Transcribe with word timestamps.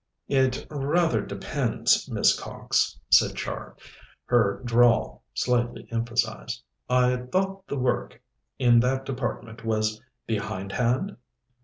"It 0.29 0.65
rather 0.71 1.21
depends, 1.23 2.09
Miss 2.11 2.35
Cox," 2.39 2.97
said 3.11 3.35
Char, 3.35 3.77
her 4.25 4.59
drawl 4.65 5.21
slightly 5.35 5.87
emphasized. 5.91 6.63
"I 6.89 7.17
thought 7.17 7.67
the 7.67 7.77
work 7.77 8.19
in 8.57 8.79
that 8.79 9.05
department 9.05 9.63
was 9.63 10.01
behindhand?" 10.25 11.17